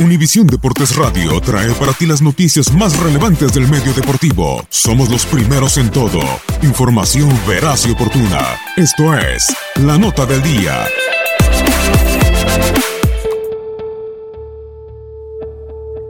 [0.00, 4.64] Univisión Deportes Radio trae para ti las noticias más relevantes del medio deportivo.
[4.70, 6.20] Somos los primeros en todo.
[6.62, 8.58] Información veraz y oportuna.
[8.78, 10.86] Esto es La Nota del Día.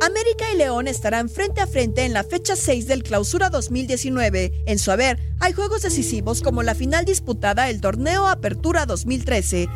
[0.00, 4.62] América y León estarán frente a frente en la fecha 6 del Clausura 2019.
[4.66, 9.68] En su haber, hay juegos decisivos como la final disputada el torneo Apertura 2013.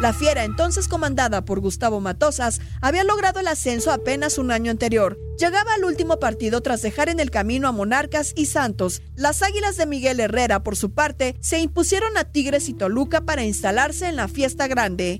[0.00, 5.18] La Fiera, entonces comandada por Gustavo Matosas, había logrado el ascenso apenas un año anterior.
[5.38, 9.02] Llegaba al último partido tras dejar en el camino a Monarcas y Santos.
[9.16, 13.42] Las Águilas de Miguel Herrera, por su parte, se impusieron a Tigres y Toluca para
[13.42, 15.18] instalarse en la fiesta grande.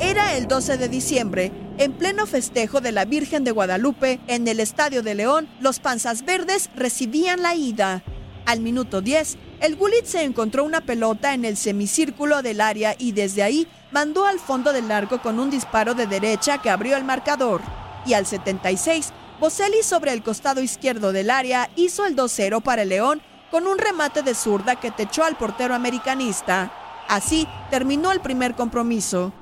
[0.00, 4.58] Era el 12 de diciembre, en pleno festejo de la Virgen de Guadalupe, en el
[4.58, 8.02] Estadio de León, los Panzas Verdes recibían la ida.
[8.46, 13.12] Al minuto 10, el Gullit se encontró una pelota en el semicírculo del área y
[13.12, 17.04] desde ahí mandó al fondo del largo con un disparo de derecha que abrió el
[17.04, 17.60] marcador.
[18.04, 22.88] Y al 76, Boselli sobre el costado izquierdo del área hizo el 2-0 para el
[22.88, 26.72] León con un remate de zurda que techó al portero americanista.
[27.08, 29.32] Así terminó el primer compromiso.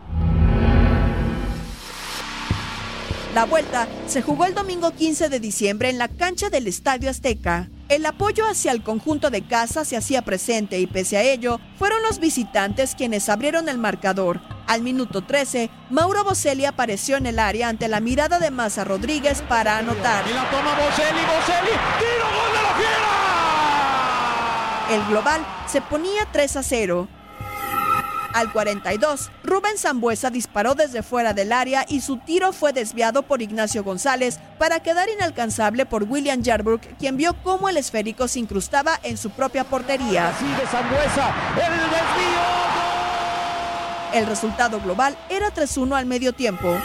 [3.35, 7.71] La vuelta se jugó el domingo 15 de diciembre en la cancha del Estadio Azteca.
[7.91, 12.01] El apoyo hacia el conjunto de casa se hacía presente y pese a ello, fueron
[12.05, 14.41] los visitantes quienes abrieron el marcador.
[14.69, 19.43] Al minuto 13, Mauro Boselli apareció en el área ante la mirada de Maza Rodríguez
[19.43, 20.25] para anotar.
[20.31, 20.93] Y la toma tiro
[22.31, 23.01] gol de la fiera.
[24.95, 27.09] El global se ponía 3 a 0.
[28.33, 33.43] Al 42, Rubén Zambuesa disparó desde fuera del área y su tiro fue desviado por
[33.43, 39.01] Ignacio González para quedar inalcanzable por William Yarbrough, quien vio cómo el esférico se incrustaba
[39.03, 40.33] en su propia portería.
[40.39, 42.41] Sigue Zambuesa, el desvío.
[44.13, 46.77] El resultado global era 3-1 al medio tiempo.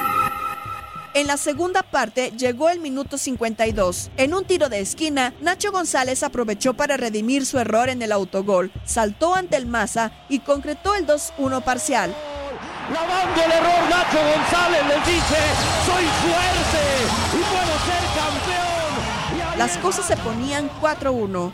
[1.16, 4.12] En la segunda parte llegó el minuto 52.
[4.18, 8.70] En un tiro de esquina, Nacho González aprovechó para redimir su error en el autogol,
[8.84, 12.14] saltó ante el Maza y concretó el 2-1 parcial.
[12.94, 15.38] Lavando el error, Nacho González les dice,
[15.86, 16.84] soy fuerte
[17.32, 19.58] y puedo ser campeón.
[19.58, 21.54] Las cosas se ponían 4-1.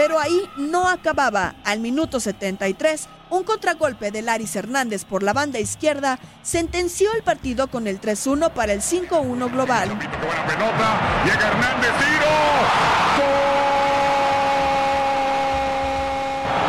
[0.00, 1.56] Pero ahí no acababa.
[1.62, 7.66] Al minuto 73, un contragolpe de Laris Hernández por la banda izquierda sentenció el partido
[7.66, 9.90] con el 3-1 para el 5-1 global.
[9.98, 12.32] Pelota, llega Hernández, tiro.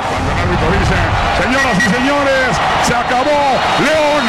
[0.09, 0.99] Cuando el árbitro dice,
[1.41, 3.41] señoras y señores, se acabó.
[3.79, 4.23] León,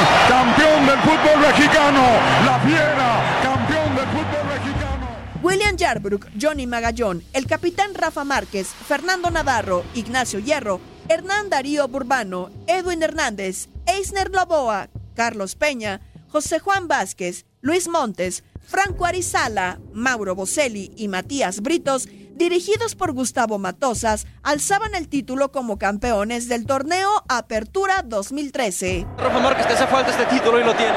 [5.73, 12.51] William Yarbrough, Johnny Magallón, el capitán Rafa Márquez, Fernando Navarro, Ignacio Hierro, Hernán Darío Burbano,
[12.67, 20.93] Edwin Hernández, Eisner Loboa, Carlos Peña, José Juan Vázquez, Luis Montes, Franco Arizala, Mauro Boselli
[20.97, 28.03] y Matías Britos, dirigidos por Gustavo Matosas, alzaban el título como campeones del torneo Apertura
[28.05, 29.07] 2013.
[29.17, 30.97] Rafa Márquez, te hace falta este título y lo tienes.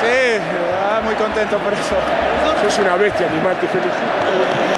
[0.00, 1.96] Sí, ah, muy contento por eso.
[2.62, 4.76] Sos una bestia, animal, te felicito.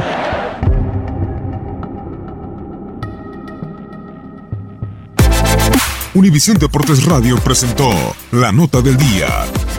[6.14, 7.90] Univisión Deportes Radio presentó
[8.32, 9.28] la nota del día.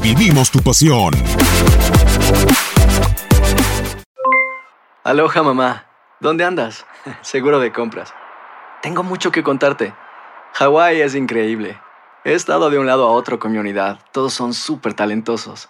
[0.02, 1.14] Vivimos tu pasión.
[5.04, 5.86] Aloha mamá,
[6.20, 6.86] ¿dónde andas?
[7.22, 8.14] Seguro de compras.
[8.82, 9.94] Tengo mucho que contarte.
[10.54, 11.78] Hawái es increíble.
[12.24, 14.00] He estado de un lado a otro con mi unidad.
[14.12, 15.70] Todos son súper talentosos.